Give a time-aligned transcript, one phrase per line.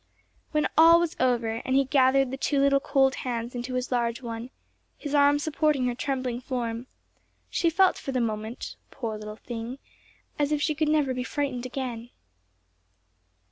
[0.49, 4.19] When all was over, and he gathered the two little cold hands into his large
[4.19, 4.49] one,
[4.97, 6.87] his arm supporting her trembling form,
[7.51, 9.77] she felt for the moment, poor little thing,
[10.39, 12.09] as if she could never be frightened again.